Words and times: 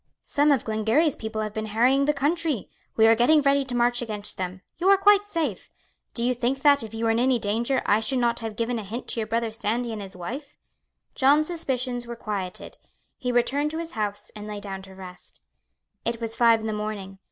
"Some 0.23 0.51
of 0.51 0.65
Glengarry's 0.65 1.15
people 1.15 1.41
have 1.41 1.53
been 1.53 1.67
harrying 1.67 2.05
the 2.05 2.11
country. 2.11 2.67
We 2.95 3.05
are 3.05 3.13
getting 3.13 3.39
ready 3.43 3.63
to 3.65 3.75
march 3.75 4.01
against 4.01 4.35
them. 4.39 4.63
You 4.79 4.89
are 4.89 4.97
quite 4.97 5.27
safe. 5.27 5.69
Do 6.15 6.23
you 6.23 6.33
think 6.33 6.61
that, 6.63 6.81
if 6.81 6.91
you 6.95 7.05
were 7.05 7.11
in 7.11 7.19
any 7.19 7.37
danger, 7.37 7.83
I 7.85 7.99
should 7.99 8.17
not 8.17 8.39
have 8.39 8.55
given 8.55 8.79
a 8.79 8.83
hint 8.83 9.07
to 9.09 9.19
your 9.19 9.27
brother 9.27 9.51
Sandy 9.51 9.93
and 9.93 10.01
his 10.01 10.15
wife?" 10.17 10.57
John's 11.13 11.45
suspicions 11.45 12.07
were 12.07 12.15
quieted. 12.15 12.79
He 13.19 13.31
returned 13.31 13.69
to 13.69 13.77
his 13.77 13.91
house, 13.91 14.31
and 14.35 14.47
lay 14.47 14.59
down 14.59 14.81
to 14.81 14.95
rest. 14.95 15.41
It 16.03 16.19
was 16.19 16.35
five 16.35 16.61
in 16.61 16.65
the 16.65 16.73
morning. 16.73 17.19